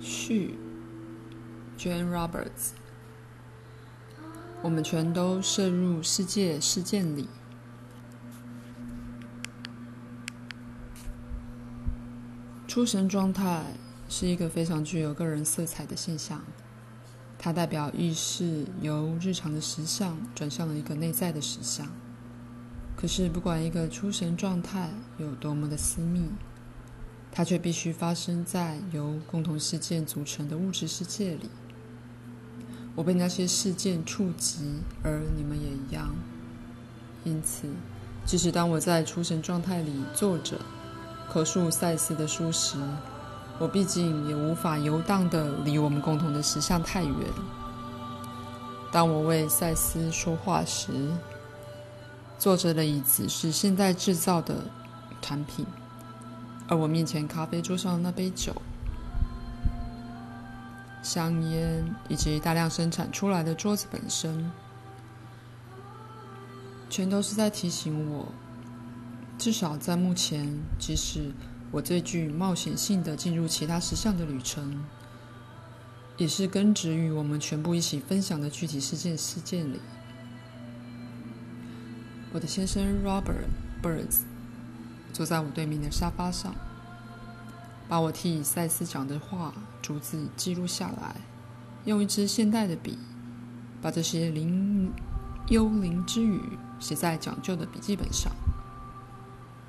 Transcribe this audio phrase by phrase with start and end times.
[0.00, 0.58] 序
[1.78, 2.70] ，Jane Roberts。
[4.62, 7.28] 我们全都摄入世界事件里。
[12.66, 13.64] 出神状态
[14.08, 16.42] 是一个非常具有个人色彩的现象，
[17.38, 21.86] 它代表意识由日常的实相转向了一个内在的实相。
[22.96, 26.28] 可是，不管一个出神状态有多么的私密，
[27.38, 31.48] 它却必须发生在由共同事件组成的物质世界里。
[32.96, 36.12] 我被那些事件触及，而你们也一样。
[37.22, 37.68] 因此，
[38.26, 40.58] 即使当我在出神状态里坐着，
[41.30, 42.76] 口述赛斯的书时，
[43.60, 47.14] 我毕竟也无法游荡的离我们共同的实相太远。
[48.90, 50.90] 当我为赛斯说话时，
[52.36, 54.56] 坐着的椅子是现代制造的
[55.22, 55.64] 产品，
[56.68, 58.54] 而我面前咖啡桌上的那杯酒。
[61.00, 64.50] 香烟以及大量生产出来的桌子本身，
[66.90, 68.28] 全都是在提醒我，
[69.38, 71.32] 至少在目前，即使
[71.70, 74.84] 我最具冒险性的进入其他实相的旅程，
[76.18, 79.80] 也是根植于我们全部一起分享的具体事件事件里。
[82.32, 83.46] 我的先生 Robert
[83.82, 84.22] Burns
[85.12, 86.54] 坐在我对面的沙发上。
[87.88, 91.16] 把我替赛斯讲的话逐字记录下来，
[91.86, 92.98] 用一支现代的笔，
[93.80, 94.92] 把这些灵
[95.48, 98.30] 幽灵之语写在讲究的笔记本上。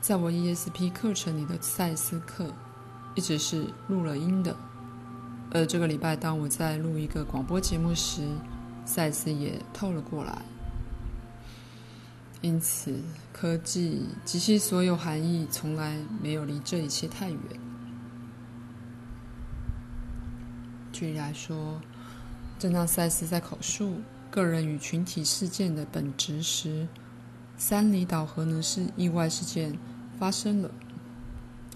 [0.00, 2.54] 在我 ESP 课程里的赛斯课
[3.14, 4.56] 一直是录了音的，
[5.52, 8.26] 而这个礼拜当我在录一个广播节目时，
[8.86, 10.40] 赛斯也透了过来。
[12.46, 13.02] 因此，
[13.32, 17.40] 科技及其所有含义从来没有离这一切太远。
[20.92, 21.80] 举例来说，
[22.56, 23.96] 正当赛斯在口述
[24.30, 26.86] 个人与群体事件的本质时，
[27.56, 29.76] 三里岛核能是意外事件
[30.16, 30.70] 发生了。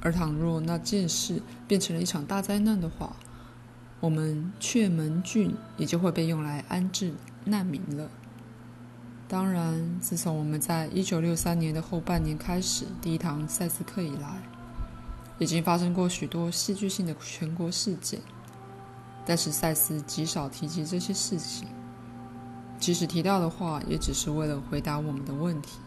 [0.00, 3.16] 而倘若那件事变成了一场大灾难的话，
[3.98, 7.12] 我们雀门郡也就会被用来安置
[7.44, 8.08] 难民了。
[9.30, 14.42] 当然，自从我们在一九六三年的后半年开始第一堂赛斯课以来，
[15.38, 18.20] 已经发生过许多戏剧性的全国事件。
[19.24, 21.68] 但是赛斯极少提及这些事情，
[22.80, 25.78] 即使提到的话，也只是为了回答我们的问题。